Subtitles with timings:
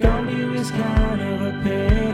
[0.00, 2.11] Was kind of a pedophile.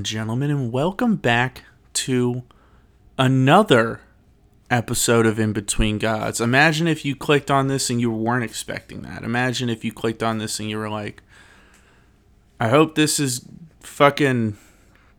[0.00, 2.42] And gentlemen, and welcome back to
[3.18, 4.00] another
[4.70, 6.40] episode of In Between Gods.
[6.40, 9.24] Imagine if you clicked on this and you weren't expecting that.
[9.24, 11.22] Imagine if you clicked on this and you were like,
[12.58, 13.44] I hope this is
[13.80, 14.56] fucking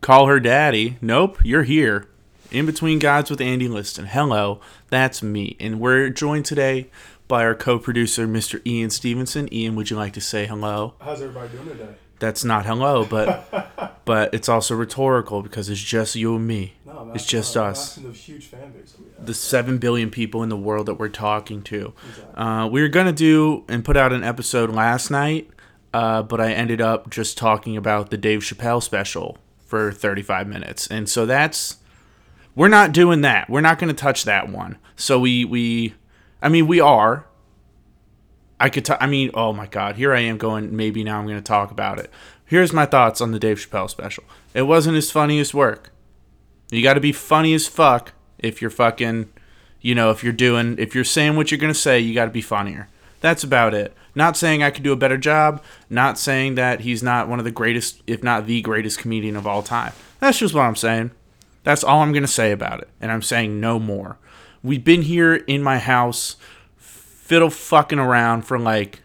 [0.00, 0.98] call her daddy.
[1.00, 2.08] Nope, you're here.
[2.50, 4.06] In Between Gods with Andy Liston.
[4.06, 5.56] Hello, that's me.
[5.60, 6.90] And we're joined today
[7.28, 8.60] by our co producer, Mr.
[8.66, 9.48] Ian Stevenson.
[9.54, 10.94] Ian, would you like to say hello?
[11.00, 11.94] How's everybody doing today?
[12.22, 16.74] That's not hello, but but it's also rhetorical because it's just you and me.
[16.86, 17.96] No, It's just us.
[17.96, 19.26] the huge fan base that.
[19.26, 21.92] The seven billion people in the world that we're talking to.
[22.08, 22.34] Exactly.
[22.36, 25.50] Uh, we were gonna do and put out an episode last night,
[25.92, 30.86] uh, but I ended up just talking about the Dave Chappelle special for 35 minutes,
[30.86, 31.78] and so that's
[32.54, 33.50] we're not doing that.
[33.50, 34.78] We're not gonna touch that one.
[34.94, 35.94] So we we,
[36.40, 37.26] I mean we are.
[38.62, 38.88] I could.
[38.88, 39.96] I mean, oh my God!
[39.96, 40.74] Here I am going.
[40.74, 42.10] Maybe now I'm going to talk about it.
[42.46, 44.22] Here's my thoughts on the Dave Chappelle special.
[44.54, 45.90] It wasn't his funniest work.
[46.70, 49.30] You got to be funny as fuck if you're fucking,
[49.80, 52.26] you know, if you're doing, if you're saying what you're going to say, you got
[52.26, 52.88] to be funnier.
[53.20, 53.96] That's about it.
[54.14, 55.60] Not saying I could do a better job.
[55.90, 59.46] Not saying that he's not one of the greatest, if not the greatest comedian of
[59.46, 59.92] all time.
[60.20, 61.10] That's just what I'm saying.
[61.64, 62.88] That's all I'm going to say about it.
[63.00, 64.18] And I'm saying no more.
[64.62, 66.36] We've been here in my house
[67.32, 69.00] fiddle fucking around for like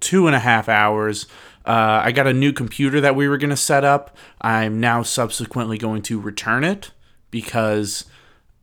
[0.00, 1.26] two and a half hours.
[1.64, 4.16] Uh, I got a new computer that we were going to set up.
[4.40, 6.90] I'm now subsequently going to return it
[7.30, 8.04] because,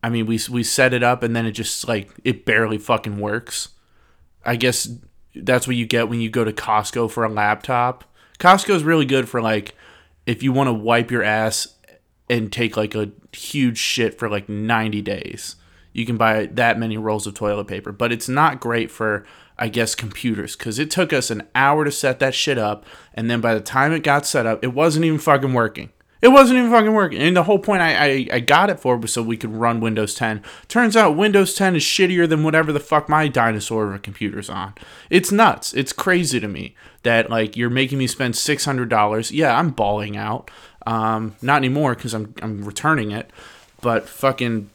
[0.02, 3.18] I mean, we, we set it up and then it just like, it barely fucking
[3.18, 3.70] works.
[4.44, 4.86] I guess
[5.34, 8.04] that's what you get when you go to Costco for a laptop.
[8.38, 9.74] Costco is really good for like,
[10.26, 11.68] if you want to wipe your ass
[12.28, 15.56] and take like a huge shit for like 90 days
[15.96, 17.92] you can buy that many rolls of toilet paper.
[17.92, 19.24] But it's not great for
[19.58, 22.84] i guess computers because it took us an hour to set that shit up
[23.14, 25.90] and then by the time it got set up it wasn't even fucking working.
[26.20, 27.20] It wasn't even fucking working.
[27.22, 29.80] And the whole point i i, I got it for was so we could run
[29.80, 33.94] windows 10 turns out windows 10 is shittier than whatever the fuck my dinosaur of
[33.94, 34.74] a computer's on.
[35.08, 35.72] It's nuts.
[35.72, 40.50] It's crazy to me that like you're making me spend $600 yeah i'm balling out
[40.86, 43.30] um, not anymore because I'm I'm returning it,
[43.82, 44.70] but fucking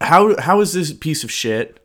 [0.00, 1.78] how how is this piece of shit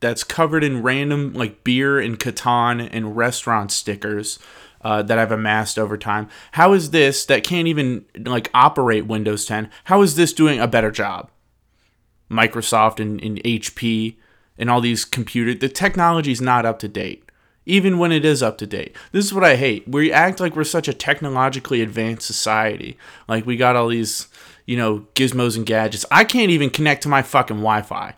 [0.00, 4.38] that's covered in random like beer and Catan and restaurant stickers
[4.82, 6.28] uh, that I've amassed over time?
[6.52, 9.70] How is this that can't even like operate Windows 10?
[9.84, 11.30] How is this doing a better job?
[12.30, 14.16] Microsoft and, and HP
[14.56, 17.24] and all these computer the technology's not up to date
[17.66, 18.94] even when it is up to date.
[19.12, 19.88] This is what I hate.
[19.88, 22.98] We act like we're such a technologically advanced society.
[23.28, 24.28] Like we got all these,
[24.66, 26.06] you know, gizmos and gadgets.
[26.10, 28.14] I can't even connect to my fucking Wi-Fi.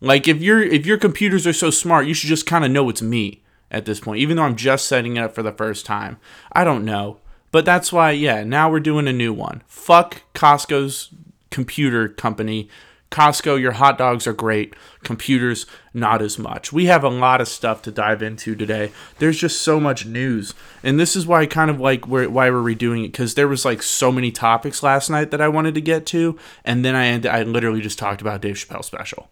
[0.00, 2.88] Like if your if your computers are so smart, you should just kind of know
[2.88, 5.86] it's me at this point, even though I'm just setting it up for the first
[5.86, 6.18] time.
[6.52, 7.18] I don't know.
[7.52, 9.62] But that's why, yeah, now we're doing a new one.
[9.66, 11.10] Fuck Costco's
[11.50, 12.68] computer company.
[13.10, 14.74] Costco, your hot dogs are great.
[15.04, 16.72] Computers, not as much.
[16.72, 18.90] We have a lot of stuff to dive into today.
[19.18, 22.74] There's just so much news, and this is why I kind of like why we're
[22.74, 25.80] redoing it because there was like so many topics last night that I wanted to
[25.80, 29.28] get to, and then I I literally just talked about Dave Chappelle's special.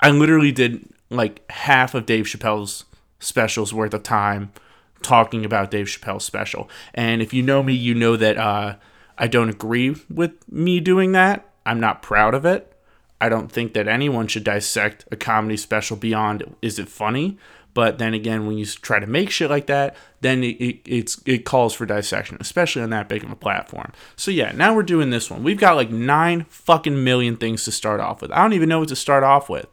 [0.00, 2.84] I literally did like half of Dave Chappelle's
[3.20, 4.52] specials worth of time
[5.02, 6.68] talking about Dave Chappelle's special.
[6.94, 8.76] And if you know me, you know that uh,
[9.18, 11.48] I don't agree with me doing that.
[11.64, 12.71] I'm not proud of it.
[13.22, 17.38] I don't think that anyone should dissect a comedy special beyond is it funny.
[17.72, 21.44] But then again, when you try to make shit like that, then it, it, it
[21.44, 23.92] calls for dissection, especially on that big of a platform.
[24.16, 25.44] So yeah, now we're doing this one.
[25.44, 28.32] We've got like nine fucking million things to start off with.
[28.32, 29.68] I don't even know what to start off with.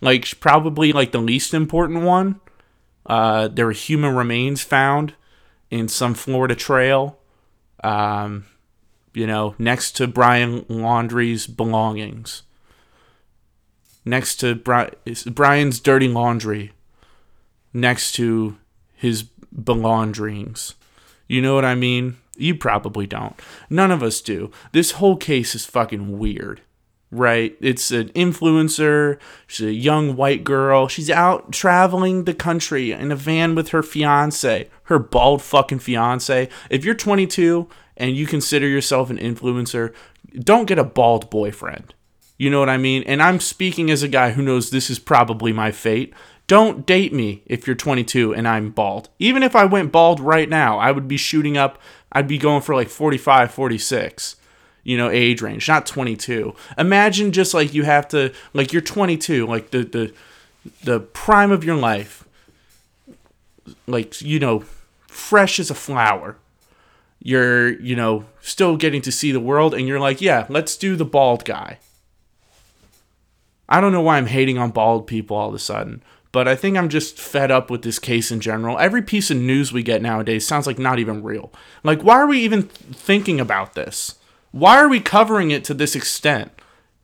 [0.00, 2.40] Like probably like the least important one.
[3.06, 5.14] Uh, there were human remains found
[5.70, 7.16] in some Florida trail.
[7.84, 8.46] Um,
[9.14, 12.42] you know, next to Brian Laundrie's belongings.
[14.04, 14.90] Next to Bri-
[15.26, 16.72] Brian's dirty laundry.
[17.72, 18.56] Next to
[18.94, 20.74] his belongings.
[21.28, 22.16] You know what I mean?
[22.36, 23.38] You probably don't.
[23.70, 24.50] None of us do.
[24.72, 26.62] This whole case is fucking weird,
[27.10, 27.56] right?
[27.60, 29.18] It's an influencer.
[29.46, 30.88] She's a young white girl.
[30.88, 36.48] She's out traveling the country in a van with her fiance, her bald fucking fiance.
[36.70, 39.94] If you're 22 and you consider yourself an influencer,
[40.38, 41.94] don't get a bald boyfriend.
[42.42, 43.04] You know what I mean?
[43.04, 46.12] And I'm speaking as a guy who knows this is probably my fate.
[46.48, 49.10] Don't date me if you're 22 and I'm bald.
[49.20, 51.78] Even if I went bald right now, I would be shooting up,
[52.10, 54.34] I'd be going for like 45, 46,
[54.82, 56.52] you know, age range, not 22.
[56.76, 60.14] Imagine just like you have to, like you're 22, like the, the,
[60.82, 62.24] the prime of your life,
[63.86, 64.64] like, you know,
[65.06, 66.38] fresh as a flower.
[67.22, 70.96] You're, you know, still getting to see the world, and you're like, yeah, let's do
[70.96, 71.78] the bald guy.
[73.72, 76.54] I don't know why I'm hating on bald people all of a sudden, but I
[76.54, 78.78] think I'm just fed up with this case in general.
[78.78, 81.50] Every piece of news we get nowadays sounds like not even real.
[81.82, 84.16] Like, why are we even thinking about this?
[84.50, 86.52] Why are we covering it to this extent?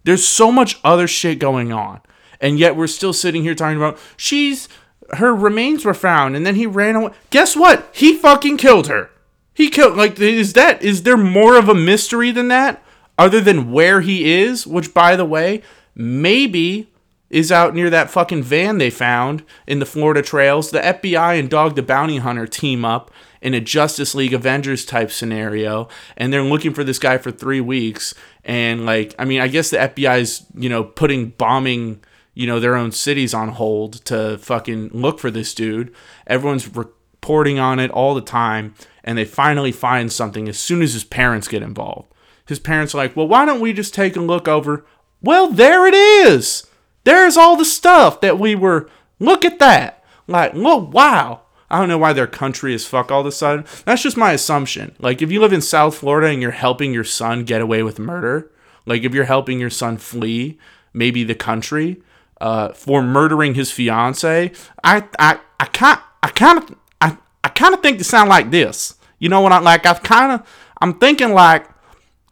[0.05, 2.03] There's so much other shit going on,
[2.39, 4.69] and yet we're still sitting here talking about she's
[5.15, 7.15] her remains were found and then he ran away.
[7.31, 7.89] Guess what?
[7.93, 9.11] He fucking killed her.
[9.55, 12.83] He killed like is that is there more of a mystery than that
[13.19, 15.63] other than where he is, which by the way,
[15.99, 16.89] maybe
[17.29, 20.71] is out near that fucking van they found in the Florida trails.
[20.71, 23.11] The FBI and Dog the Bounty Hunter team up
[23.43, 27.61] in a Justice League Avengers type scenario, and they're looking for this guy for three
[27.61, 28.15] weeks.
[28.45, 32.01] And like, I mean, I guess the FBI's you know putting bombing
[32.35, 35.95] you know their own cities on hold to fucking look for this dude.
[36.27, 38.75] Everyone's reporting on it all the time,
[39.05, 42.13] and they finally find something as soon as his parents get involved.
[42.47, 44.87] His parents are like, "Well, why don't we just take a look over?"
[45.23, 46.67] Well, there it is.
[47.05, 48.89] There's all the stuff that we were.
[49.19, 50.05] Look at that.
[50.27, 51.43] Like, look, wow.
[51.71, 53.65] I don't know why their country is fuck all of a sudden.
[53.85, 54.95] That's just my assumption.
[54.99, 57.99] Like, if you live in South Florida and you're helping your son get away with
[57.99, 58.51] murder,
[58.87, 60.59] like if you're helping your son flee
[60.95, 62.03] maybe the country
[62.41, 64.51] uh, for murdering his fiance,
[64.83, 68.51] I I I can't I kind of I I kind of think they sound like
[68.51, 68.95] this.
[69.19, 69.85] You know what I like?
[69.85, 70.49] I kind of
[70.81, 71.69] I'm thinking like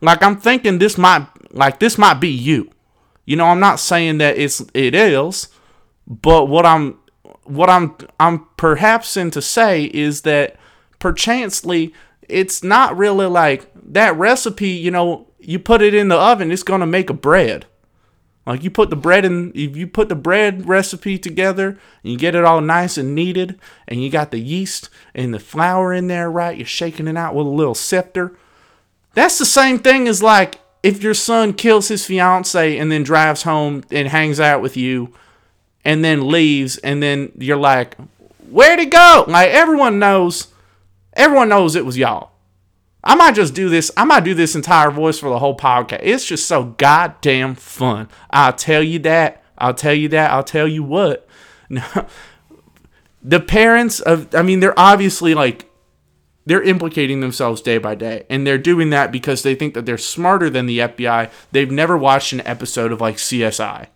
[0.00, 2.70] like I'm thinking this might like this might be you.
[3.26, 5.49] You know, I'm not saying that it's it is,
[6.06, 6.99] but what I'm
[7.44, 10.56] what I'm I'm perhaps in to say is that
[10.99, 11.93] perchancely
[12.28, 16.62] it's not really like that recipe, you know, you put it in the oven, it's
[16.62, 17.67] gonna make a bread.
[18.46, 22.17] Like you put the bread in, if you put the bread recipe together, and you
[22.17, 23.58] get it all nice and kneaded,
[23.88, 26.56] and you got the yeast and the flour in there, right?
[26.56, 28.37] You're shaking it out with a little scepter.
[29.14, 33.43] That's the same thing as like if your son kills his fiance and then drives
[33.43, 35.12] home and hangs out with you
[35.84, 37.96] and then leaves and then you're like
[38.50, 39.25] where'd he go?
[39.26, 40.49] Like everyone knows
[41.14, 42.31] everyone knows it was y'all.
[43.02, 46.00] I might just do this i might do this entire voice for the whole podcast.
[46.02, 48.08] It's just so goddamn fun.
[48.31, 51.29] I'll tell you that i'll tell you that i'll tell you what.
[53.22, 55.69] The parents of i mean they're obviously like
[56.46, 58.25] they're implicating themselves day by day.
[58.31, 61.31] And they're doing that because they think that they're smarter than the FBI.
[61.52, 63.88] They've never watched an episode of like CSI.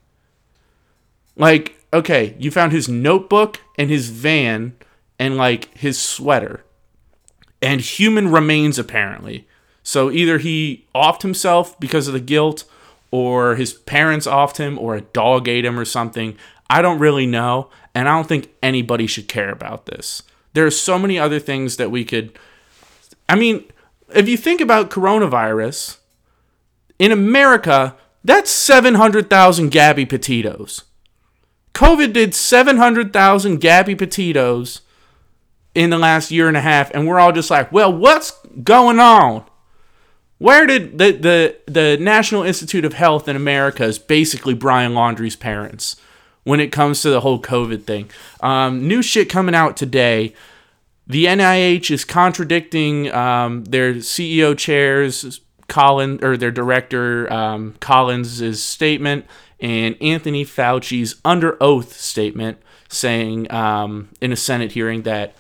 [1.37, 4.77] Like, okay, you found his notebook and his van
[5.19, 6.65] and like his sweater
[7.63, 9.47] and human remains apparently.
[9.83, 12.65] So either he offed himself because of the guilt
[13.11, 16.37] or his parents offed him or a dog ate him or something.
[16.69, 17.69] I don't really know.
[17.95, 20.23] And I don't think anybody should care about this.
[20.53, 22.39] There are so many other things that we could.
[23.29, 23.65] I mean,
[24.15, 25.99] if you think about coronavirus,
[26.99, 30.83] in America, that's 700,000 Gabby Petitos.
[31.75, 34.81] COVID did 700,000 Gabby Petitos
[35.75, 38.99] in the last year and a half, and we're all just like, well, what's going
[38.99, 39.45] on?
[40.39, 45.37] Where did the, the, the National Institute of Health in America is basically Brian Laundrie's
[45.37, 45.97] parents
[46.51, 48.11] when it comes to the whole COVID thing.
[48.41, 50.35] Um, new shit coming out today.
[51.07, 59.27] The NIH is contradicting um, their CEO chairs Collins or their director um, Collins' statement
[59.61, 65.35] and Anthony Fauci's under oath statement saying um, in a Senate hearing that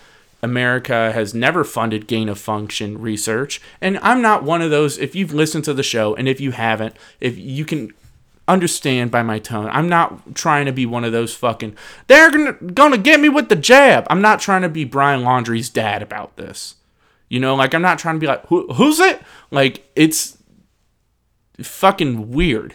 [0.44, 3.60] America has never funded gain of function research.
[3.80, 6.52] And I'm not one of those, if you've listened to the show, and if you
[6.52, 7.92] haven't, if you can
[8.52, 9.68] understand by my tone.
[9.70, 11.76] I'm not trying to be one of those fucking
[12.06, 14.06] they're gonna, gonna get me with the jab.
[14.10, 16.76] I'm not trying to be Brian Laundrie's dad about this.
[17.28, 19.20] You know, like I'm not trying to be like Who, who's it?
[19.50, 20.38] Like it's
[21.62, 22.74] fucking weird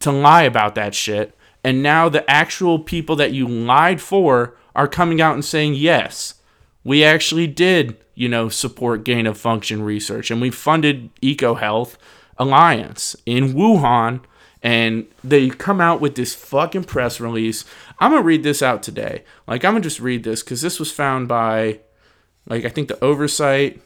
[0.00, 1.36] to lie about that shit.
[1.64, 6.34] And now the actual people that you lied for are coming out and saying, "Yes,
[6.84, 11.96] we actually did, you know, support gain of function research and we funded EcoHealth
[12.38, 14.20] Alliance in Wuhan
[14.62, 17.64] and they come out with this fucking press release.
[17.98, 19.24] I'm to read this out today.
[19.46, 21.80] Like I'm to just read this cuz this was found by
[22.46, 23.82] like I think the oversight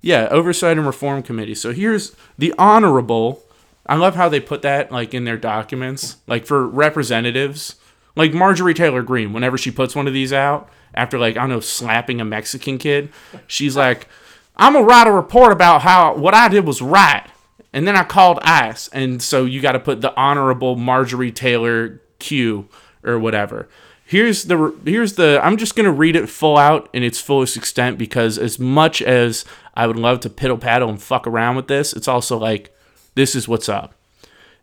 [0.00, 1.54] yeah, oversight and reform committee.
[1.54, 3.42] So here's the honorable
[3.86, 7.76] I love how they put that like in their documents, like for representatives,
[8.16, 9.32] like Marjorie Taylor Greene.
[9.32, 12.78] Whenever she puts one of these out, after like I don't know slapping a Mexican
[12.78, 13.10] kid,
[13.46, 14.08] she's like,
[14.56, 17.26] "I'm gonna write a report about how what I did was right,"
[17.74, 22.00] and then I called ICE, and so you got to put the honorable Marjorie Taylor
[22.20, 22.68] Q
[23.02, 23.68] or whatever.
[24.06, 27.98] Here's the here's the I'm just gonna read it full out in its fullest extent
[27.98, 31.92] because as much as I would love to piddle paddle and fuck around with this,
[31.92, 32.72] it's also like
[33.16, 33.94] this is what's up.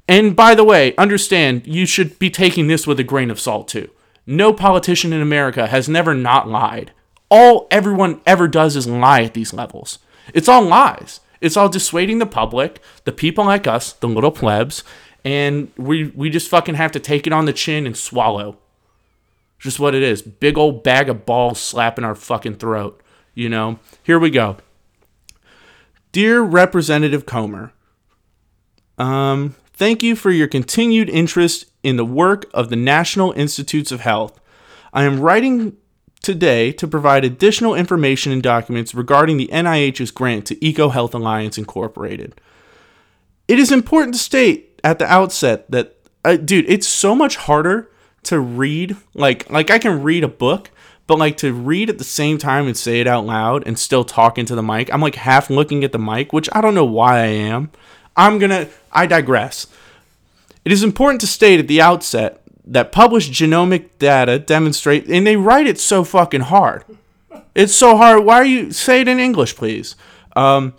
[0.08, 3.68] And by the way, understand you should be taking this with a grain of salt
[3.68, 3.89] too.
[4.25, 6.91] No politician in America has never not lied.
[7.30, 10.00] All everyone ever does is lie at these levels.
[10.34, 11.20] It's all lies.
[11.41, 14.83] It's all dissuading the public, the people like us, the little plebs,
[15.25, 18.57] and we we just fucking have to take it on the chin and swallow.
[19.60, 20.21] Just what it is.
[20.21, 23.01] Big old bag of balls slapping our fucking throat.
[23.36, 23.79] You know?
[24.03, 24.57] Here we go.
[26.12, 27.71] Dear Representative Comer,
[28.98, 34.01] um, thank you for your continued interest in the work of the National Institutes of
[34.01, 34.39] Health.
[34.93, 35.77] I am writing
[36.21, 42.39] today to provide additional information and documents regarding the NIH's grant to EcoHealth Alliance Incorporated.
[43.47, 47.89] It is important to state at the outset that, uh, dude, it's so much harder
[48.23, 48.95] to read.
[49.13, 50.69] Like, like I can read a book,
[51.07, 54.03] but like to read at the same time and say it out loud and still
[54.03, 54.93] talk into the mic.
[54.93, 57.71] I'm like half looking at the mic, which I don't know why I am.
[58.15, 59.67] I'm gonna, I digress.
[60.63, 65.36] It is important to state at the outset that published genomic data demonstrate, and they
[65.36, 66.84] write it so fucking hard.
[67.56, 68.24] It's so hard.
[68.24, 69.96] Why are you, say it in English, please.
[70.36, 70.74] Um,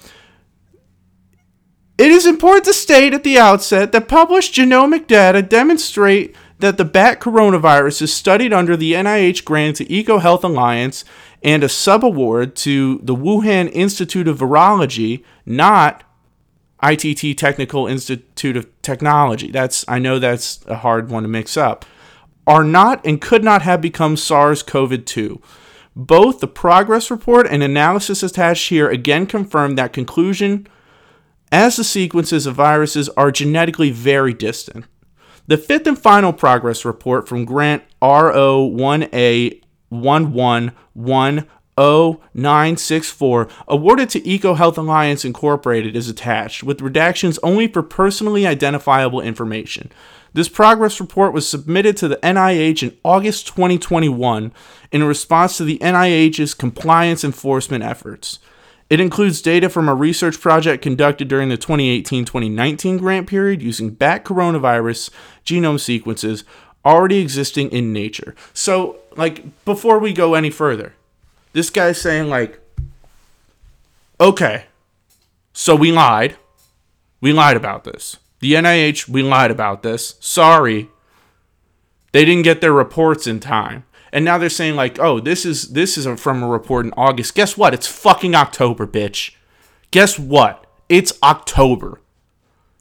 [1.99, 6.85] it is important to state at the outset that published genomic data demonstrate that the
[6.85, 11.05] bat coronavirus is studied under the NIH grant to EcoHealth Alliance
[11.43, 16.05] and a subaward to the Wuhan Institute of Virology, not
[16.83, 19.51] ITT Technical Institute of Technology.
[19.51, 21.85] That's I know that's a hard one to mix up.
[22.47, 25.41] Are not and could not have become SARS-CoV-2.
[25.95, 30.67] Both the progress report and analysis attached here again confirm that conclusion
[31.53, 34.87] as the sequences of viruses are genetically very distant.
[35.47, 37.83] The fifth and final progress report from Grant
[41.77, 49.91] RO1A1110964, awarded to EcoHealth Alliance Incorporated, is attached, with redactions only for personally identifiable information.
[50.35, 54.53] This progress report was submitted to the NIH in August 2021
[54.91, 58.39] in response to the NIH's compliance enforcement efforts.
[58.89, 63.91] It includes data from a research project conducted during the 2018 2019 grant period using
[63.91, 65.11] bat coronavirus
[65.45, 66.45] genome sequences
[66.85, 68.35] already existing in nature.
[68.53, 70.95] So, like, before we go any further,
[71.53, 72.61] this guy's saying, like,
[74.21, 74.67] okay,
[75.53, 76.37] so we lied.
[77.21, 78.19] We lied about this.
[78.41, 80.17] The NIH, we lied about this.
[80.21, 80.89] Sorry.
[82.13, 85.71] They didn't get their reports in time and now they're saying like, oh, this is
[85.71, 87.35] this is from a report in August.
[87.35, 87.73] Guess what?
[87.73, 89.35] It's fucking October, bitch.
[89.91, 90.67] Guess what?
[90.89, 92.01] It's October.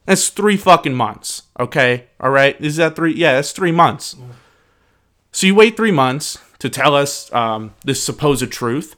[0.05, 1.43] That's three fucking months.
[1.57, 2.59] Okay, all right.
[2.59, 3.13] Is that three?
[3.13, 4.15] Yeah, that's three months.
[5.31, 8.95] So you wait three months to tell us um, this supposed truth,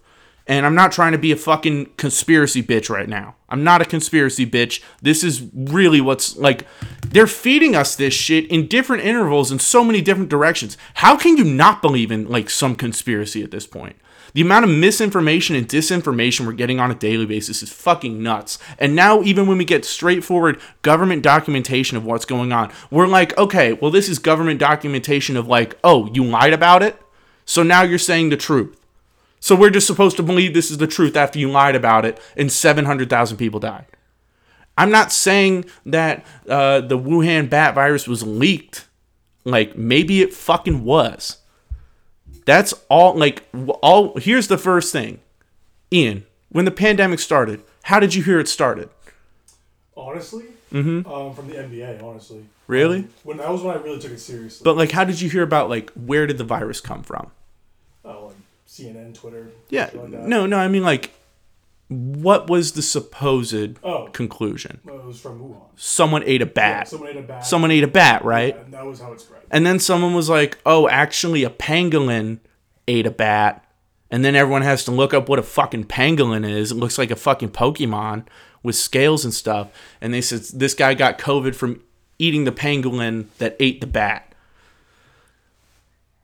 [0.48, 3.36] and I'm not trying to be a fucking conspiracy bitch right now.
[3.48, 4.84] I'm not a conspiracy bitch.
[5.02, 6.68] This is really what's like.
[7.08, 10.78] They're feeding us this shit in different intervals in so many different directions.
[10.96, 13.96] How can you not believe in like some conspiracy at this point?
[14.34, 18.60] The amount of misinformation and disinformation we're getting on a daily basis is fucking nuts.
[18.78, 23.38] And now, even when we get straightforward government documentation of what's going on, we're like,
[23.38, 27.00] okay, well, this is government documentation of like, oh, you lied about it?
[27.46, 28.80] So now you're saying the truth.
[29.40, 32.20] So we're just supposed to believe this is the truth after you lied about it
[32.38, 33.86] and 700,000 people died.
[34.78, 38.88] I'm not saying that uh, the Wuhan bat virus was leaked.
[39.44, 41.38] Like maybe it fucking was.
[42.46, 43.14] That's all.
[43.16, 43.44] Like
[43.82, 44.18] all.
[44.18, 45.20] Here's the first thing,
[45.92, 46.26] Ian.
[46.50, 48.90] When the pandemic started, how did you hear it started?
[49.96, 51.12] Honestly, Mm-hmm.
[51.12, 52.02] um, from the NBA.
[52.02, 53.00] Honestly, Really?
[53.00, 54.64] Um, when that was when I really took it seriously.
[54.64, 57.32] But like, how did you hear about like where did the virus come from?
[58.06, 58.36] oh, like
[58.68, 59.50] CNN, Twitter.
[59.70, 59.90] Yeah.
[59.94, 60.10] like.
[60.10, 60.58] No, no.
[60.58, 61.12] I mean like,
[61.90, 64.80] what was the supposed Oh, conclusion?
[64.84, 65.62] well, it was from Wuhan.
[65.76, 66.88] Someone ate a Yeah, bat.
[66.88, 67.46] someone ate a bat.
[67.46, 68.56] Someone ate a bat, right?
[68.56, 69.42] Yeah, and that was how it spread.
[69.52, 72.40] And then someone was like, "Oh, actually, a pangolin
[72.88, 73.60] ate a bat,
[74.10, 76.72] And then everyone has to look up what a fucking pangolin is.
[76.72, 78.28] It looks like a fucking Pokemon
[78.62, 79.70] with scales and stuff.
[80.02, 81.82] And they said this guy got COVID from
[82.20, 84.34] eating the pangolin that ate the bat.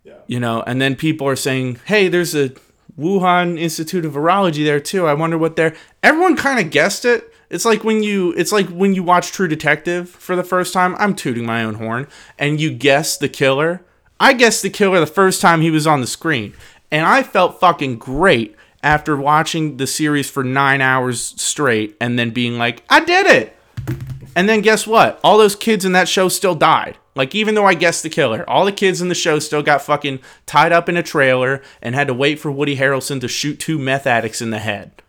[0.03, 0.13] Yeah.
[0.27, 2.51] You know, and then people are saying, hey, there's a
[2.97, 5.07] Wuhan Institute of Virology there too.
[5.07, 5.75] I wonder what they're.
[6.03, 7.33] Everyone kind of guessed it.
[7.49, 10.95] It's like when you it's like when you watch True Detective for the first time.
[10.99, 13.81] I'm tooting my own horn, and you guess the killer.
[14.19, 16.53] I guessed the killer the first time he was on the screen,
[16.91, 22.31] and I felt fucking great after watching the series for nine hours straight, and then
[22.31, 23.55] being like, I did it.
[24.39, 25.19] And then guess what?
[25.21, 26.97] All those kids in that show still died.
[27.13, 29.81] Like even though I guessed the killer, all the kids in the show still got
[29.81, 33.59] fucking tied up in a trailer and had to wait for Woody Harrelson to shoot
[33.59, 35.03] two meth addicts in the head.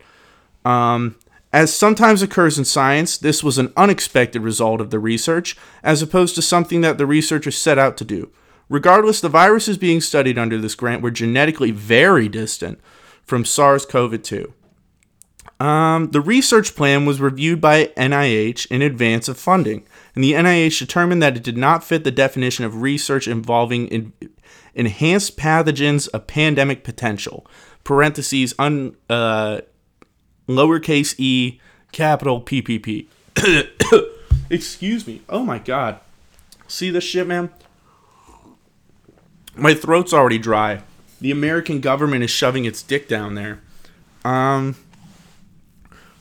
[0.65, 1.15] Um,
[1.53, 6.35] as sometimes occurs in science, this was an unexpected result of the research, as opposed
[6.35, 8.33] to something that the researchers set out to do.
[8.69, 12.81] Regardless, the viruses being studied under this grant were genetically very distant
[13.25, 14.53] from SARS CoV 2.
[15.61, 20.81] Um, the research plan was reviewed by NIH in advance of funding, and the NIH
[20.81, 24.13] determined that it did not fit the definition of research involving in,
[24.79, 27.47] enhanced pathogens of pandemic potential.
[27.85, 29.61] Parentheses un, uh,
[30.49, 31.61] lowercase e,
[31.93, 33.07] capital PPP.
[34.51, 35.21] Excuse me.
[35.29, 36.01] Oh my god.
[36.69, 37.51] See this shit, man?
[39.57, 40.83] My throat's already dry.
[41.21, 43.61] The American government is shoving its dick down there.
[44.25, 44.77] Um,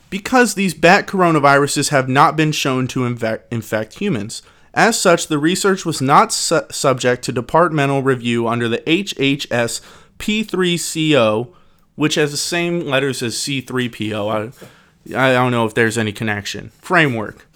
[0.09, 4.41] because these bat coronaviruses have not been shown to inve- infect humans.
[4.77, 9.81] As such, the research was not su- subject to departmental review under the HHS
[10.19, 11.51] P3CO,
[11.95, 14.53] which has the same letters as C3PO.
[15.15, 16.69] I, I don't know if there's any connection.
[16.77, 17.47] Framework.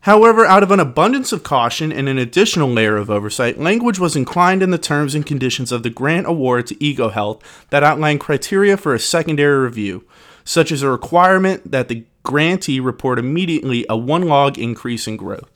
[0.00, 4.14] However, out of an abundance of caution and an additional layer of oversight, language was
[4.14, 8.20] inclined in the terms and conditions of the grant award to Ego Health that outlined
[8.20, 10.04] criteria for a secondary review,
[10.44, 15.55] such as a requirement that the grantee report immediately a one log increase in growth.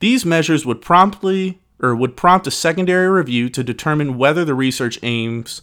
[0.00, 4.98] These measures would promptly or would prompt a secondary review to determine whether the research
[5.02, 5.62] aims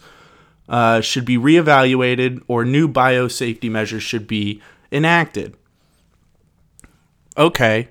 [0.69, 5.56] uh, should be reevaluated or new biosafety measures should be enacted.
[7.38, 7.89] Okay,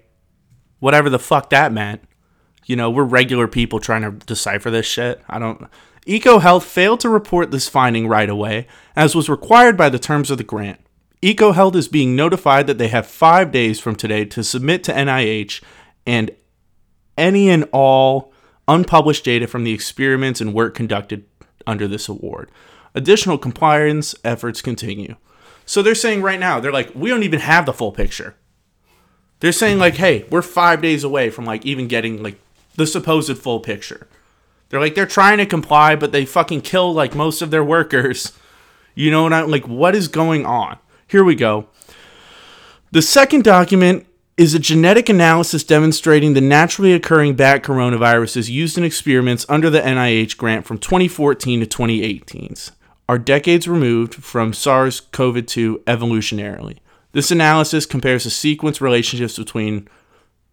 [0.80, 2.02] whatever the fuck that meant.
[2.64, 5.22] You know, we're regular people trying to decipher this shit.
[5.28, 5.68] I don't.
[6.06, 10.38] EcoHealth failed to report this finding right away, as was required by the terms of
[10.38, 10.80] the grant.
[11.22, 15.62] EcoHealth is being notified that they have five days from today to submit to NIH
[16.06, 16.30] and
[17.18, 18.32] any and all
[18.68, 21.24] unpublished data from the experiments and work conducted
[21.66, 22.50] under this award.
[22.94, 25.16] Additional compliance efforts continue.
[25.64, 28.36] So they're saying right now, they're like, we don't even have the full picture.
[29.40, 32.40] They're saying like, hey, we're five days away from like even getting like
[32.76, 34.08] the supposed full picture.
[34.68, 38.32] They're like they're trying to comply, but they fucking kill like most of their workers.
[38.94, 39.68] You know what I'm like?
[39.68, 40.78] What is going on?
[41.06, 41.68] Here we go.
[42.92, 44.05] The second document
[44.36, 49.80] is a genetic analysis demonstrating the naturally occurring bat coronaviruses used in experiments under the
[49.80, 52.54] NIH grant from 2014 to 2018.
[53.08, 56.78] are decades removed from SARS CoV 2 evolutionarily.
[57.12, 59.88] This analysis compares the sequence relationships between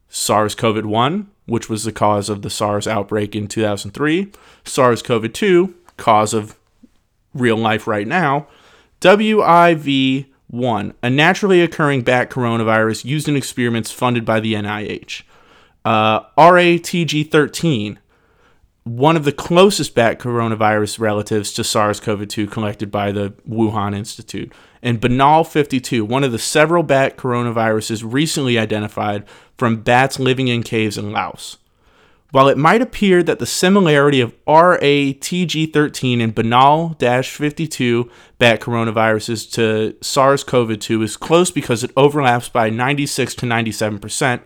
[0.07, 4.31] SARS CoV 1, which was the cause of the SARS outbreak in 2003,
[4.63, 6.57] SARS CoV 2, cause of
[7.33, 8.47] real life right now,
[9.01, 15.23] WIV 1, a naturally occurring bat coronavirus used in experiments funded by the NIH.
[15.83, 17.99] Uh, RATG 13,
[18.83, 23.95] one of the closest bat coronavirus relatives to SARS CoV 2 collected by the Wuhan
[23.95, 29.25] Institute, and Banal 52, one of the several bat coronaviruses recently identified
[29.57, 31.57] from bats living in caves in Laos.
[32.29, 38.11] While it might appear that the similarity of RATG13 and Banal 52
[38.43, 44.41] bat coronaviruses to SARS CoV 2 is close because it overlaps by 96 to 97%,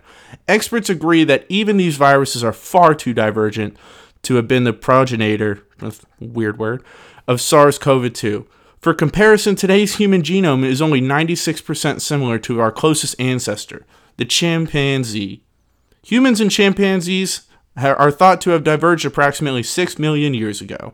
[0.48, 3.76] experts agree that even these viruses are far too divergent
[4.22, 5.64] to have been the progenitor,
[6.20, 6.84] weird word,
[7.28, 8.48] of SARS CoV 2.
[8.78, 13.84] For comparison, today's human genome is only 96% similar to our closest ancestor,
[14.18, 15.42] the chimpanzee.
[16.04, 20.94] Humans and chimpanzees are thought to have diverged approximately 6 million years ago.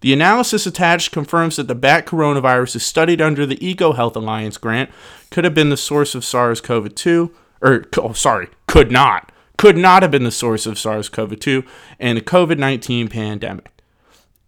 [0.00, 4.90] The analysis attached confirms that the bat coronavirus studied under the EcoHealth Alliance grant
[5.30, 9.76] could have been the source of SARS CoV 2, or, oh, sorry, could not, could
[9.76, 11.62] not have been the source of SARS CoV 2
[11.98, 13.70] and the COVID 19 pandemic.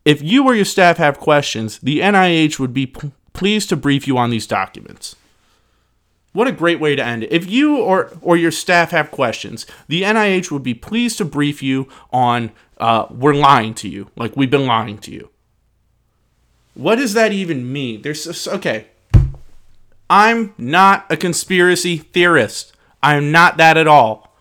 [0.05, 4.09] If you or your staff have questions, the NIH would be p- pleased to brief
[4.09, 5.17] you on these documents.
[6.33, 7.33] What a great way to end it.
[7.33, 11.63] If you or, or your staff have questions, the NIH would be pleased to brief
[11.63, 15.29] you on uh, we're lying to you, like we've been lying to you.
[16.75, 18.03] What does that even mean?
[18.03, 18.87] There's okay.
[20.09, 22.73] I'm not a conspiracy theorist.
[23.03, 24.35] I'm not that at all.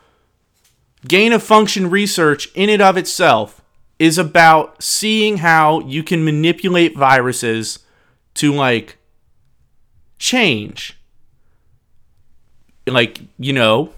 [1.08, 3.62] Gain of function research in and of itself
[3.98, 7.80] is about seeing how you can manipulate viruses
[8.34, 8.98] to like
[10.17, 10.98] change
[12.88, 13.91] like you know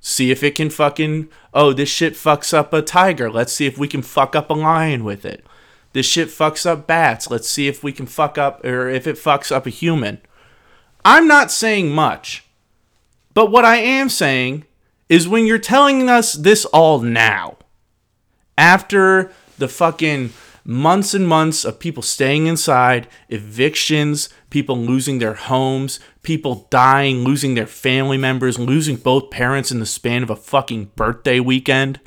[0.00, 3.78] see if it can fucking oh this shit fucks up a tiger let's see if
[3.78, 5.44] we can fuck up a lion with it
[5.92, 9.16] this shit fucks up bats let's see if we can fuck up or if it
[9.16, 10.20] fucks up a human
[11.04, 12.44] i'm not saying much
[13.34, 14.64] but what i am saying
[15.08, 17.56] is when you're telling us this all now
[18.56, 20.32] after the fucking
[20.64, 27.54] months and months of people staying inside, evictions, people losing their homes, people dying, losing
[27.54, 32.00] their family members, losing both parents in the span of a fucking birthday weekend.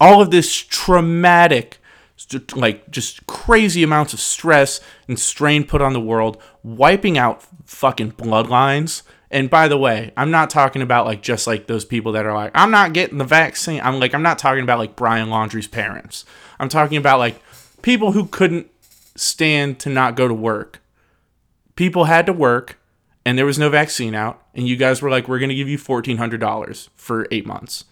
[0.00, 1.78] All of this traumatic,
[2.54, 8.12] like just crazy amounts of stress and strain put on the world, wiping out fucking
[8.12, 9.02] bloodlines.
[9.30, 12.34] And by the way, I'm not talking about like just like those people that are
[12.34, 13.80] like, I'm not getting the vaccine.
[13.82, 16.24] I'm like, I'm not talking about like Brian Laundrie's parents.
[16.58, 17.42] I'm talking about like
[17.82, 18.70] people who couldn't
[19.16, 20.80] stand to not go to work.
[21.76, 22.78] People had to work
[23.24, 25.68] and there was no vaccine out, and you guys were like, we're going to give
[25.68, 27.84] you $1,400 for eight months.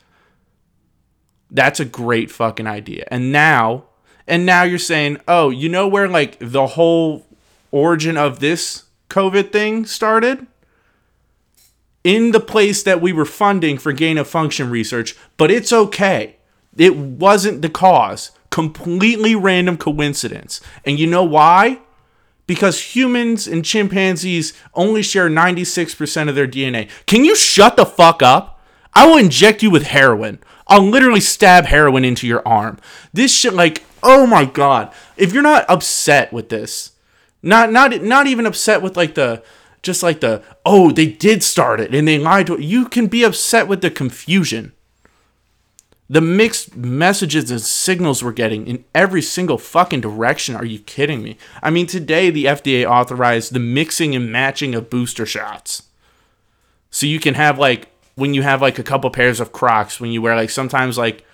[1.51, 3.07] That's a great fucking idea.
[3.11, 3.85] And now,
[4.33, 7.27] and now you're saying, oh, you know where like the whole
[7.71, 10.47] origin of this COVID thing started?
[12.03, 16.37] In the place that we were funding for gain of function research, but it's okay.
[16.79, 20.63] It wasn't the cause completely random coincidence.
[20.87, 21.81] And you know why?
[22.47, 26.89] Because humans and chimpanzees only share 96% of their DNA.
[27.05, 28.63] Can you shut the fuck up?
[28.95, 30.43] I will inject you with heroin.
[30.69, 32.79] I'll literally stab heroin into your arm.
[33.13, 34.93] This shit, like, oh my god.
[35.17, 36.93] If you're not upset with this,
[37.43, 39.43] not not not even upset with like the
[39.83, 42.61] just like the oh they did start it and they lied to.
[42.61, 44.73] You can be upset with the confusion
[46.13, 50.55] the mixed messages and signals we're getting in every single fucking direction.
[50.55, 51.39] Are you kidding me?
[51.63, 55.85] I mean, today the FDA authorized the mixing and matching of booster shots.
[56.91, 60.11] So you can have like when you have like a couple pairs of Crocs, when
[60.11, 61.25] you wear like sometimes like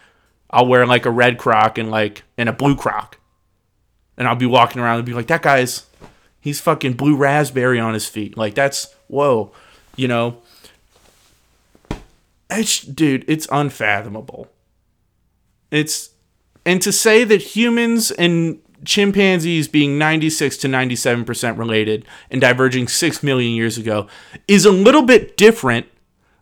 [0.51, 3.19] I'll wear like a red Croc and like and a blue Croc.
[4.17, 5.87] And I'll be walking around and be like, that guy's
[6.41, 8.37] he's fucking blue raspberry on his feet.
[8.37, 9.53] Like that's whoa,
[9.97, 10.39] you know.
[12.51, 14.49] It's dude, it's unfathomable.
[15.71, 16.11] It's
[16.65, 23.23] and to say that humans and chimpanzees being 96 to 97% related and diverging 6
[23.23, 24.07] million years ago
[24.47, 25.87] is a little bit different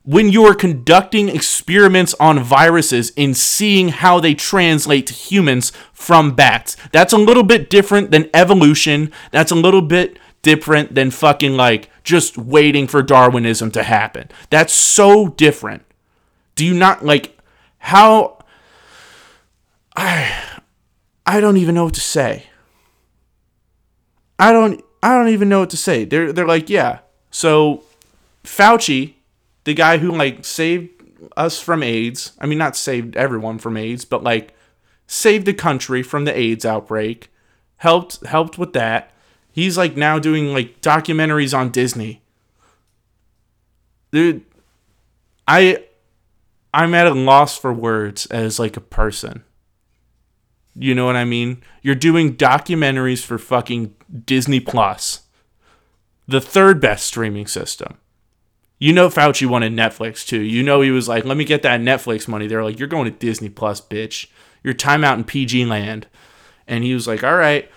[0.06, 6.34] when you are conducting experiments on viruses and seeing how they translate to humans from
[6.34, 6.76] bats.
[6.92, 9.12] That's a little bit different than evolution.
[9.32, 14.28] That's a little bit different than fucking like just waiting for Darwinism to happen.
[14.48, 15.82] That's so different.
[16.54, 17.36] Do you not like
[17.78, 18.38] how
[19.96, 20.60] I
[21.26, 22.46] I don't even know what to say.
[24.38, 26.04] I don't I don't even know what to say.
[26.04, 27.00] They're they're like, yeah.
[27.32, 27.82] So
[28.44, 29.14] Fauci,
[29.66, 31.02] the guy who like saved
[31.36, 34.54] us from AIDS, I mean not saved everyone from AIDS, but like
[35.08, 37.32] saved the country from the AIDS outbreak,
[37.78, 39.10] helped helped with that.
[39.50, 42.22] He's like now doing like documentaries on Disney.
[44.12, 44.44] Dude,
[45.48, 45.84] I
[46.72, 49.42] I'm at a loss for words as like a person.
[50.76, 51.60] You know what I mean?
[51.82, 55.22] You're doing documentaries for fucking Disney Plus,
[56.28, 57.98] the third best streaming system.
[58.78, 60.42] You know Fauci wanted Netflix too.
[60.42, 63.10] You know he was like, "Let me get that Netflix money." They're like, "You're going
[63.10, 64.26] to Disney Plus, bitch.
[64.62, 66.06] Your time out in PG land."
[66.66, 67.70] And he was like, "All right."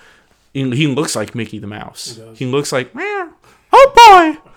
[0.53, 2.19] He, looks like Mickey the Mouse.
[2.33, 2.45] He.
[2.45, 3.29] He looks like, "Meow.
[3.71, 4.51] "Oh boy.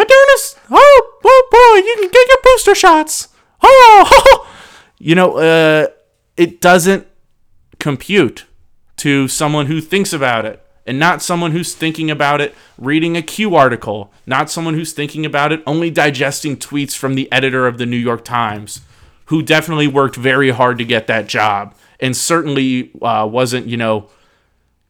[0.00, 0.56] Moderna's.
[0.70, 3.28] Oh, oh boy, you can get your booster shots."
[3.62, 4.42] Oh.
[4.98, 5.88] You know, uh
[6.38, 7.06] it doesn't
[7.78, 8.46] compute
[8.96, 13.22] to someone who thinks about it and not someone who's thinking about it reading a
[13.22, 17.78] Q article, not someone who's thinking about it only digesting tweets from the editor of
[17.78, 18.80] the New York Times,
[19.26, 24.08] who definitely worked very hard to get that job and certainly uh, wasn't, you know,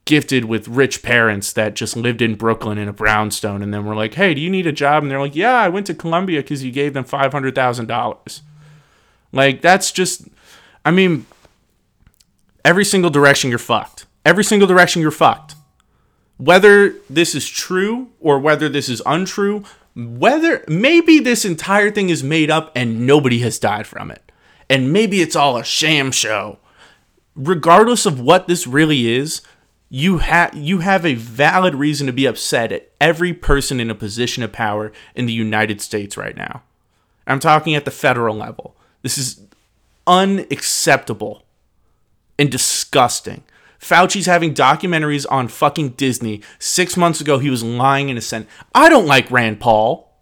[0.05, 3.95] gifted with rich parents that just lived in Brooklyn in a brownstone and then were
[3.95, 5.03] like, hey, do you need a job?
[5.03, 8.41] And they're like, yeah, I went to Columbia because you gave them $500,000.
[9.33, 10.29] Like, that's just,
[10.85, 11.27] I mean,
[12.65, 14.07] every single direction you're fucked.
[14.25, 15.56] Every single direction you're fucked.
[16.39, 22.23] Whether this is true or whether this is untrue, whether maybe this entire thing is
[22.23, 24.31] made up and nobody has died from it.
[24.69, 26.59] And maybe it's all a sham show.
[27.35, 29.41] Regardless of what this really is,
[29.89, 33.95] you have you have a valid reason to be upset at every person in a
[33.95, 36.63] position of power in the United States right now.
[37.27, 38.77] I'm talking at the federal level.
[39.03, 39.41] This is
[40.07, 41.45] unacceptable
[42.39, 43.45] and disgusting.
[43.79, 46.43] Fauci's having documentaries on fucking Disney.
[46.59, 48.47] Six months ago, he was lying in a sense.
[48.75, 50.13] I don't like Rand Paul.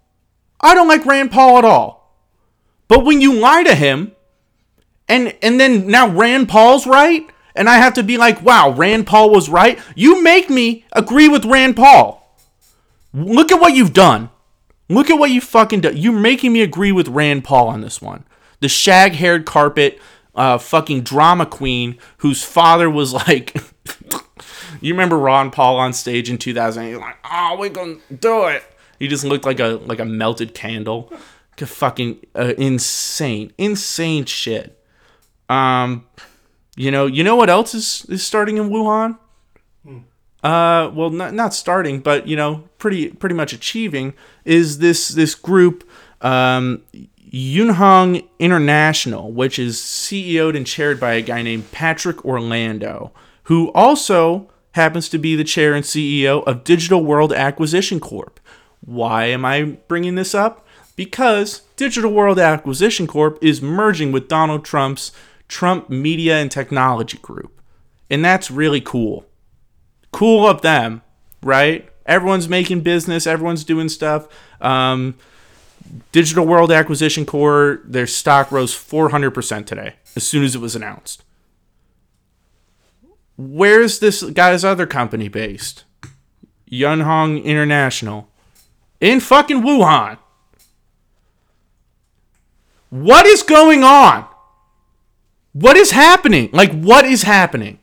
[0.61, 2.17] I don't like Rand Paul at all.
[2.89, 4.13] But when you lie to him,
[5.09, 9.07] and and then now Rand Paul's right, and I have to be like, wow, Rand
[9.07, 9.79] Paul was right.
[9.95, 12.21] You make me agree with Rand Paul.
[13.13, 14.31] Look at what you've done.
[14.89, 15.97] Look at what you fucking done.
[15.97, 18.25] You're making me agree with Rand Paul on this one.
[18.61, 20.01] The shag haired carpet,
[20.35, 23.55] uh, fucking drama queen whose father was like.
[24.81, 26.91] you remember Ron Paul on stage in 2008?
[26.91, 28.63] He's like, oh, we're gonna do it.
[28.99, 31.13] He just looked like a like a melted candle.
[31.61, 34.81] Like fucking uh, insane, insane shit.
[35.49, 36.07] Um,
[36.77, 39.19] you know, you know what else is is starting in Wuhan?
[40.45, 44.13] Uh, well, not not starting, but you know, pretty pretty much achieving
[44.45, 45.89] is this this group,
[46.21, 46.83] um,
[47.35, 53.11] Yunhong International, which is CEO'd and chaired by a guy named Patrick Orlando,
[53.45, 58.39] who also happens to be the chair and CEO of Digital World Acquisition Corp.
[58.81, 60.65] Why am I bringing this up?
[60.95, 65.11] Because Digital World Acquisition Corp is merging with Donald Trump's
[65.49, 67.61] Trump Media and Technology Group.
[68.09, 69.27] And that's really cool.
[70.13, 71.03] Cool of them,
[71.43, 71.89] right?
[72.07, 74.29] Everyone's making business, everyone's doing stuff.
[74.61, 75.17] Um,
[76.13, 81.25] Digital World Acquisition Corp, their stock rose 400% today as soon as it was announced.
[83.37, 85.85] Where's this guy's other company based?
[86.71, 88.29] Yunhong International.
[89.01, 90.19] In fucking Wuhan.
[92.91, 94.27] What is going on?
[95.53, 96.51] What is happening?
[96.53, 97.79] Like, what is happening?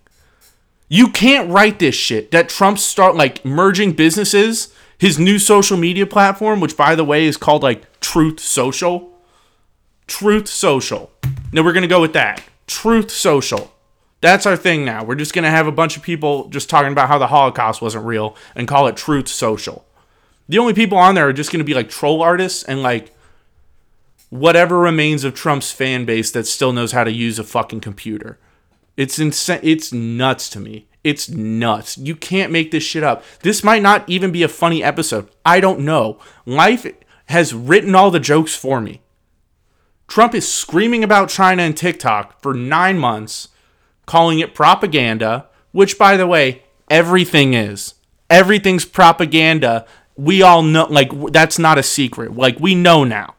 [0.88, 4.74] You can't write this shit that Trump start like merging businesses.
[5.02, 9.10] His new social media platform, which by the way is called like Truth Social.
[10.06, 11.10] Truth Social.
[11.52, 12.44] Now we're gonna go with that.
[12.68, 13.74] Truth Social.
[14.22, 15.04] That's our thing now.
[15.04, 18.06] We're just gonna have a bunch of people just talking about how the Holocaust wasn't
[18.06, 19.86] real and call it Truth Social.
[20.48, 23.12] The only people on there are just gonna be like troll artists and like
[24.30, 28.38] whatever remains of Trump's fan base that still knows how to use a fucking computer.
[28.98, 29.62] It's insane.
[29.64, 30.86] It's nuts to me.
[31.04, 31.98] It's nuts.
[31.98, 33.24] You can't make this shit up.
[33.42, 35.30] This might not even be a funny episode.
[35.46, 36.20] I don't know.
[36.46, 36.86] Life
[37.26, 39.02] has written all the jokes for me.
[40.08, 43.48] Trump is screaming about China and TikTok for nine months,
[44.06, 47.94] calling it propaganda, which, by the way, everything is.
[48.30, 49.86] Everything's propaganda.
[50.18, 52.36] We all know, like, that's not a secret.
[52.36, 53.36] Like, we know now.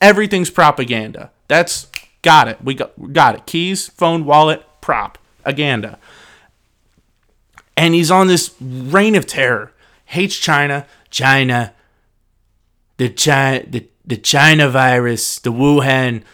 [0.00, 1.30] Everything's propaganda.
[1.46, 1.86] That's
[2.22, 2.62] got it.
[2.62, 3.46] We got, got it.
[3.46, 5.98] Keys, phone, wallet, prop, aganda.
[7.78, 9.72] And he's on this reign of terror.
[10.06, 11.72] Hates China, China,
[12.96, 16.24] the China, the, the China virus, the Wuhan.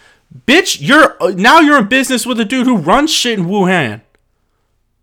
[0.46, 4.00] Bitch, you're now you're in business with a dude who runs shit in Wuhan.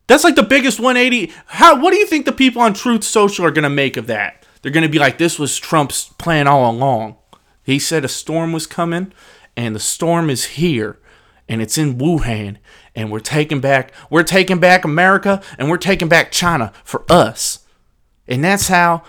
[0.07, 1.31] That's like the biggest 180.
[1.45, 1.79] How?
[1.79, 4.43] What do you think the people on Truth Social are gonna make of that?
[4.63, 7.17] They're gonna be like, "This was Trump's plan all along."
[7.61, 9.13] He said a storm was coming,
[9.55, 10.97] and the storm is here,
[11.51, 12.55] and it's in Wuhan,
[12.95, 17.59] and we're taking back, we're taking back America, and we're taking back China for us,
[18.25, 19.03] and that's how,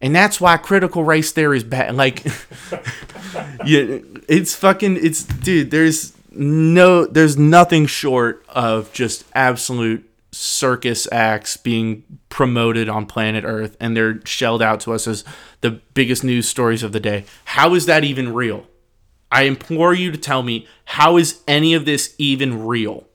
[0.00, 1.96] and that's why critical race theory is bad.
[1.96, 2.24] Like,
[3.66, 5.72] yeah, it's fucking, it's dude.
[5.72, 13.76] There's no, there's nothing short of just absolute circus acts being promoted on planet Earth,
[13.80, 15.24] and they're shelled out to us as
[15.62, 17.24] the biggest news stories of the day.
[17.44, 18.68] How is that even real?
[19.30, 23.06] I implore you to tell me how is any of this even real?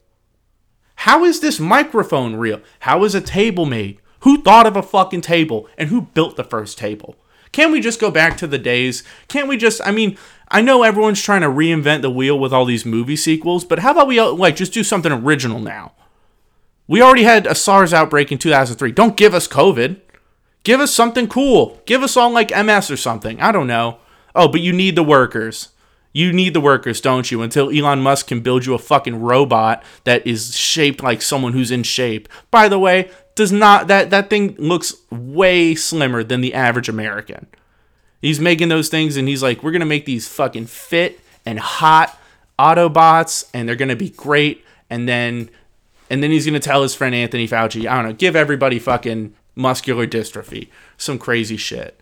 [0.95, 2.61] How is this microphone real?
[2.79, 3.99] How is a table made?
[4.21, 7.15] Who thought of a fucking table and who built the first table?
[7.51, 9.03] Can't we just go back to the days?
[9.27, 12.65] Can't we just I mean, I know everyone's trying to reinvent the wheel with all
[12.65, 15.93] these movie sequels, but how about we uh, like just do something original now?
[16.87, 18.91] We already had a SARS outbreak in 2003.
[18.91, 20.01] Don't give us COVID.
[20.63, 21.81] Give us something cool.
[21.85, 23.39] Give us all like MS or something.
[23.39, 23.99] I don't know.
[24.33, 25.69] Oh, but you need the workers.
[26.15, 27.41] You need the workers, don't you?
[27.41, 31.71] Until Elon Musk can build you a fucking robot that is shaped like someone who's
[31.71, 32.29] in shape.
[32.51, 37.47] By the way, does not that that thing looks way slimmer than the average American.
[38.21, 42.17] He's making those things and he's like, we're gonna make these fucking fit and hot
[42.57, 44.63] Autobots and they're gonna be great.
[44.89, 45.49] And then
[46.09, 49.35] and then he's gonna tell his friend Anthony Fauci, I don't know, give everybody fucking
[49.53, 50.69] muscular dystrophy.
[50.95, 51.99] Some crazy shit.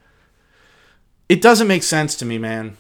[1.28, 2.78] It doesn't make sense to me, man.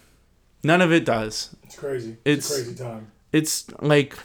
[0.64, 1.56] None of it does.
[1.64, 2.18] It's crazy.
[2.26, 3.12] It's, It's- a crazy time.
[3.32, 4.16] It's like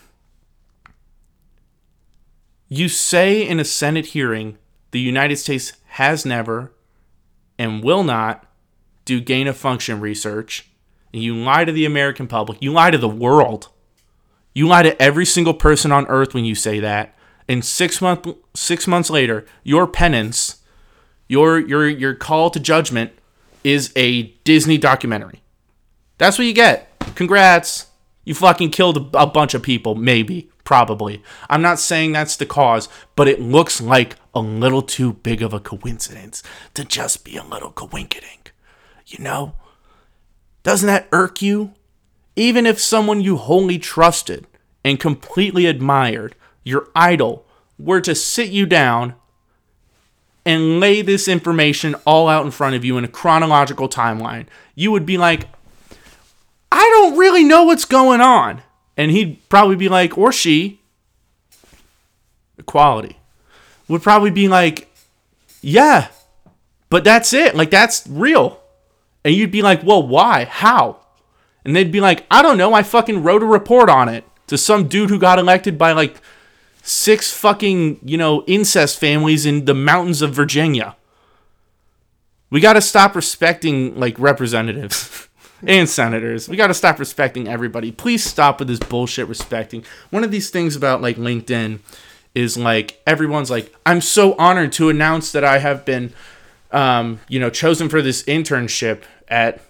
[2.68, 4.58] you say in a Senate hearing
[4.90, 6.72] the United States has never
[7.58, 8.44] and will not
[9.04, 10.68] do gain of function research.
[11.12, 12.58] And you lie to the American public.
[12.60, 13.68] You lie to the world.
[14.54, 17.14] You lie to every single person on earth when you say that.
[17.48, 20.58] And six month six months later, your penance,
[21.28, 23.12] your your your call to judgment
[23.64, 25.40] is a Disney documentary.
[26.18, 26.88] That's what you get.
[27.14, 27.86] Congrats.
[28.24, 31.22] You fucking killed a, bunch of people, maybe, probably.
[31.48, 35.54] I'm not saying that's the cause, but it looks like a little too big of
[35.54, 36.42] a coincidence
[36.74, 38.50] to just be a little coinkydink.
[39.06, 39.54] You know?
[40.62, 41.72] Doesn't that irk you?
[42.36, 44.46] Even if someone you wholly trusted
[44.84, 47.46] and completely admired, your idol,
[47.78, 49.14] were to sit you down
[50.44, 54.90] and lay this information all out in front of you in a chronological timeline, you
[54.90, 55.48] would be like,
[56.70, 58.62] I don't really know what's going on.
[58.96, 60.80] And he'd probably be like, or she,
[62.58, 63.18] equality,
[63.86, 64.92] would probably be like,
[65.60, 66.08] yeah,
[66.90, 67.54] but that's it.
[67.54, 68.60] Like, that's real.
[69.24, 70.44] And you'd be like, well, why?
[70.44, 71.00] How?
[71.64, 72.72] And they'd be like, I don't know.
[72.72, 76.20] I fucking wrote a report on it to some dude who got elected by like
[76.82, 80.96] six fucking, you know, incest families in the mountains of Virginia.
[82.50, 85.27] We got to stop respecting like representatives
[85.66, 86.48] and senators.
[86.48, 87.92] We got to stop respecting everybody.
[87.92, 89.84] Please stop with this bullshit respecting.
[90.10, 91.80] One of these things about like LinkedIn
[92.34, 96.12] is like everyone's like, I'm so honored to announce that I have been,
[96.70, 99.60] um, you know, chosen for this internship at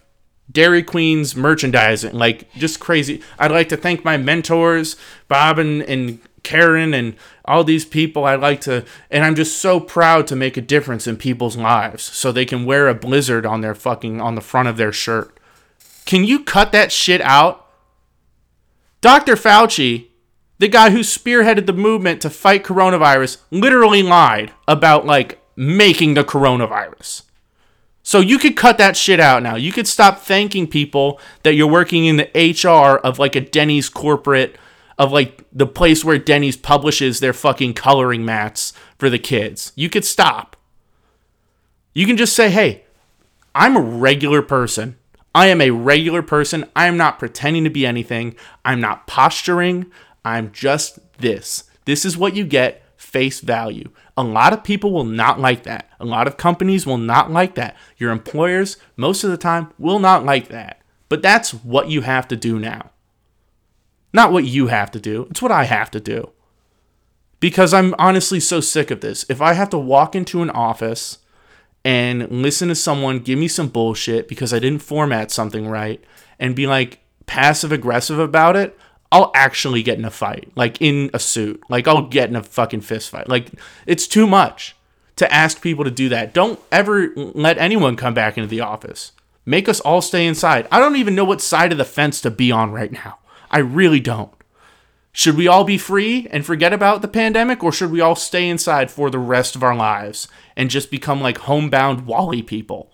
[0.51, 2.15] Dairy Queen's merchandising.
[2.15, 3.23] Like just crazy.
[3.39, 4.97] I'd like to thank my mentors,
[5.29, 9.81] Bob and, and Karen and all these people I like to and I'm just so
[9.81, 13.61] proud to make a difference in people's lives so they can wear a blizzard on
[13.61, 15.38] their fucking on the front of their shirt.
[16.09, 17.67] Can you cut that shit out?
[19.03, 19.35] Dr.
[19.35, 20.07] Fauci,
[20.59, 26.25] the guy who spearheaded the movement to fight coronavirus, literally lied about like making the
[26.25, 27.25] coronavirus.
[28.03, 29.57] So you could cut that shit out now.
[29.57, 33.91] You could stop thanking people that you're working in the HR of like a Denny's
[33.91, 34.57] corporate
[34.97, 39.73] of like the place where Denny's publishes their fucking coloring mats for the kids.
[39.77, 40.57] You could stop.
[41.93, 42.85] You can just say, "Hey,
[43.55, 44.97] I'm a regular person.
[45.39, 46.69] I am a regular person.
[46.75, 48.35] I am not pretending to be anything.
[48.65, 49.87] I'm not posturing.
[50.25, 51.63] I'm just this.
[51.85, 53.89] This is what you get face value.
[54.17, 55.89] A lot of people will not like that.
[56.01, 57.77] A lot of companies will not like that.
[57.99, 60.83] Your employers, most of the time, will not like that.
[61.09, 62.91] But that's what you have to do now.
[64.13, 66.33] Not what you have to do, it's what I have to do.
[67.39, 69.25] Because I'm honestly so sick of this.
[69.29, 71.19] If I have to walk into an office
[71.85, 76.03] and listen to someone give me some bullshit because I didn't format something right
[76.39, 78.79] and be like passive aggressive about it,
[79.11, 81.63] I'll actually get in a fight, like in a suit.
[81.69, 83.29] Like I'll get in a fucking fist fight.
[83.29, 83.51] Like
[83.87, 84.77] it's too much
[85.17, 86.35] to ask people to do that.
[86.35, 89.13] Don't ever let anyone come back into the office.
[89.47, 90.69] Make us all stay inside.
[90.71, 93.19] I don't even know what side of the fence to be on right now.
[93.51, 94.31] I really don't.
[95.13, 98.49] Should we all be free and forget about the pandemic, or should we all stay
[98.49, 102.93] inside for the rest of our lives and just become like homebound WALL-E people?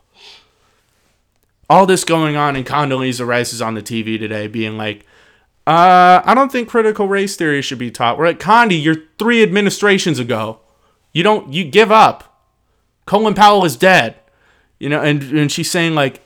[1.68, 5.06] All this going on, and Condoleezza Rice is on the TV today being like,
[5.66, 8.18] uh, I don't think critical race theory should be taught.
[8.18, 10.60] We're like, Condi, you're three administrations ago.
[11.12, 12.42] You don't, you give up.
[13.06, 14.16] Colin Powell is dead.
[14.78, 16.20] You know, and, and she's saying like,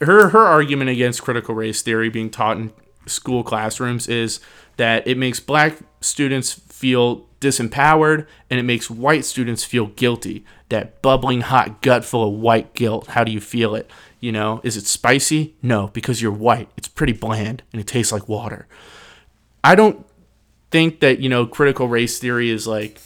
[0.00, 2.72] her her argument against critical race theory being taught in
[3.06, 4.40] school classrooms is
[4.76, 10.44] that it makes black students feel disempowered and it makes white students feel guilty.
[10.68, 13.08] That bubbling hot gut full of white guilt.
[13.08, 13.90] How do you feel it?
[14.20, 15.54] You know, is it spicy?
[15.62, 16.68] No, because you're white.
[16.76, 18.66] It's pretty bland and it tastes like water.
[19.62, 20.06] I don't
[20.70, 23.00] think that, you know, critical race theory is like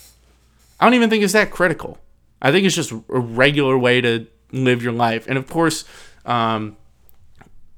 [0.81, 1.99] I don't even think it's that critical.
[2.41, 5.27] I think it's just a regular way to live your life.
[5.29, 5.85] And of course,
[6.25, 6.77] um,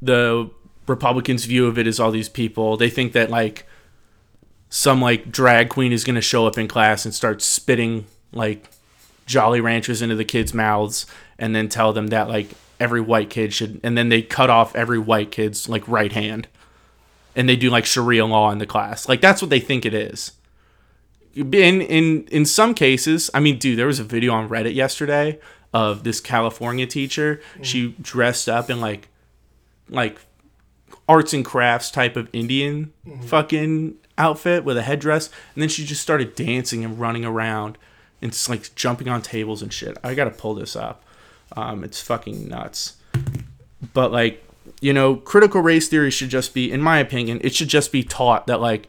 [0.00, 0.50] the
[0.86, 2.76] Republicans' view of it is all these people.
[2.76, 3.66] They think that like
[4.72, 8.70] some like drag queen is going to show up in class and start spitting like
[9.26, 11.04] Jolly Ranchers into the kids' mouths,
[11.38, 12.48] and then tell them that like
[12.80, 16.48] every white kid should, and then they cut off every white kid's like right hand,
[17.36, 19.06] and they do like Sharia law in the class.
[19.10, 20.32] Like that's what they think it is.
[21.34, 21.52] In
[21.82, 25.38] in in some cases, I mean, dude, there was a video on Reddit yesterday
[25.74, 27.42] of this California teacher.
[27.58, 27.64] Mm.
[27.64, 29.08] She dressed up in like
[29.90, 30.18] like
[31.12, 32.90] arts and crafts type of Indian
[33.26, 37.76] fucking outfit with a headdress, and then she just started dancing and running around
[38.22, 39.98] and just like jumping on tables and shit.
[40.02, 41.04] I gotta pull this up.
[41.54, 42.96] Um, it's fucking nuts.
[43.92, 44.42] But like,
[44.80, 48.02] you know, critical race theory should just be, in my opinion, it should just be
[48.02, 48.88] taught that like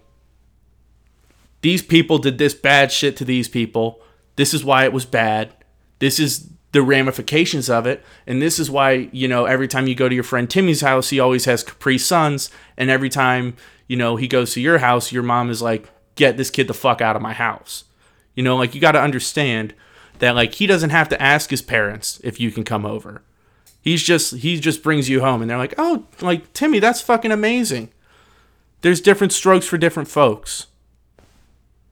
[1.60, 4.00] these people did this bad shit to these people.
[4.38, 5.54] This is why it was bad.
[6.00, 8.04] This is the ramifications of it.
[8.28, 11.10] And this is why, you know, every time you go to your friend Timmy's house,
[11.10, 12.50] he always has Capri Suns.
[12.76, 13.56] And every time,
[13.88, 16.74] you know, he goes to your house, your mom is like, get this kid the
[16.74, 17.86] fuck out of my house.
[18.36, 19.74] You know, like you got to understand
[20.20, 23.22] that like he doesn't have to ask his parents if you can come over.
[23.80, 27.32] He's just he just brings you home and they're like, "Oh, like Timmy, that's fucking
[27.32, 27.90] amazing."
[28.82, 30.68] There's different strokes for different folks.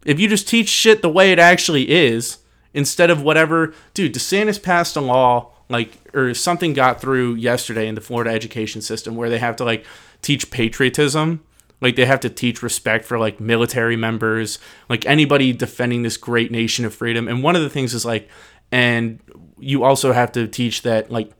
[0.05, 2.37] If you just teach shit the way it actually is,
[2.73, 7.95] instead of whatever, dude, DeSantis passed a law like or something got through yesterday in
[7.95, 9.85] the Florida education system where they have to like
[10.21, 11.43] teach patriotism.
[11.79, 16.51] Like they have to teach respect for like military members, like anybody defending this great
[16.51, 17.27] nation of freedom.
[17.27, 18.29] And one of the things is like,
[18.71, 19.19] and
[19.57, 21.31] you also have to teach that like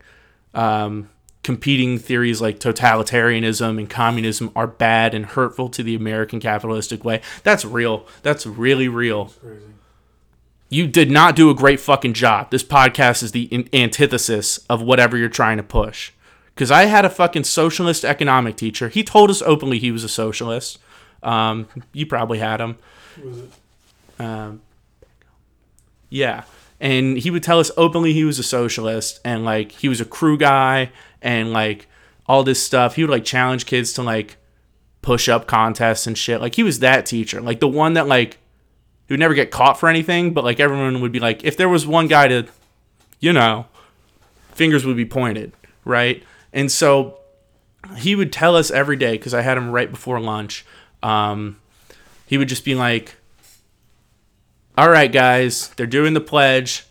[0.52, 1.10] um,
[1.44, 7.20] competing theories like totalitarianism and communism are bad and hurtful to the American capitalistic way.
[7.44, 8.06] That's real.
[8.22, 9.26] That's really real.
[9.26, 9.62] Crazy.
[10.72, 12.50] You did not do a great fucking job.
[12.50, 16.12] This podcast is the in- antithesis of whatever you're trying to push.
[16.54, 18.88] Because I had a fucking socialist economic teacher.
[18.88, 20.78] He told us openly he was a socialist.
[21.22, 22.78] Um, you probably had him.
[23.22, 23.50] Was it?
[24.18, 24.62] Um,
[26.08, 26.44] yeah.
[26.80, 30.06] And he would tell us openly he was a socialist and like he was a
[30.06, 31.86] crew guy and like
[32.26, 32.96] all this stuff.
[32.96, 34.38] He would like challenge kids to like
[35.02, 36.40] push up contests and shit.
[36.40, 37.42] Like he was that teacher.
[37.42, 38.38] Like the one that like
[39.12, 41.68] he would never get caught for anything, but like everyone would be like, if there
[41.68, 42.46] was one guy to,
[43.20, 43.66] you know,
[44.52, 45.52] fingers would be pointed,
[45.84, 46.22] right?
[46.50, 47.18] And so
[47.98, 50.64] he would tell us every day because I had him right before lunch.
[51.02, 51.60] Um,
[52.24, 53.16] he would just be like,
[54.78, 56.86] "All right, guys, they're doing the pledge.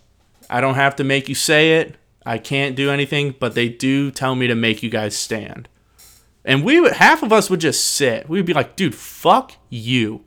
[0.47, 1.95] I don't have to make you say it.
[2.23, 5.67] I can't do anything, but they do tell me to make you guys stand."
[6.45, 8.29] And we would half of us would just sit.
[8.29, 10.23] We'd be like, "Dude, fuck you."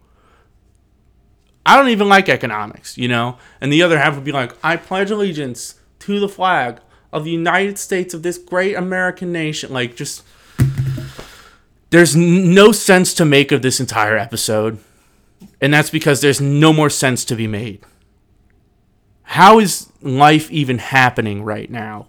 [1.67, 3.39] I don't even like economics, you know?
[3.61, 6.81] And the other half would be like, I pledge allegiance to the flag
[7.13, 9.73] of the United States of this great American nation.
[9.73, 10.23] Like, just.
[11.91, 14.79] There's no sense to make of this entire episode.
[15.61, 17.85] And that's because there's no more sense to be made.
[19.23, 22.09] How is life even happening right now?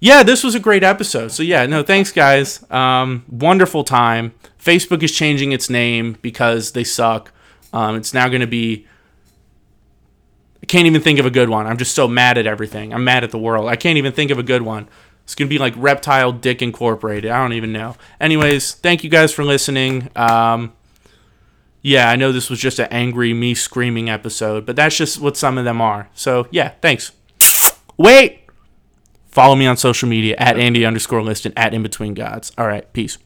[0.00, 1.30] yeah, this was a great episode.
[1.30, 2.64] So yeah, no, thanks guys.
[2.70, 4.32] Um, wonderful time.
[4.62, 7.32] Facebook is changing its name because they suck.
[7.72, 8.86] Um, it's now going to be.
[10.62, 11.66] I can't even think of a good one.
[11.66, 12.92] I'm just so mad at everything.
[12.92, 13.68] I'm mad at the world.
[13.68, 14.88] I can't even think of a good one.
[15.24, 17.30] It's going to be like Reptile Dick Incorporated.
[17.30, 17.96] I don't even know.
[18.20, 20.10] Anyways, thank you guys for listening.
[20.16, 20.72] Um,
[21.82, 25.36] yeah, I know this was just an angry me screaming episode, but that's just what
[25.36, 26.08] some of them are.
[26.14, 27.12] So yeah, thanks.
[27.96, 28.40] Wait.
[29.28, 32.50] Follow me on social media at Andy underscore Liston at In Between Gods.
[32.58, 33.16] All right, peace.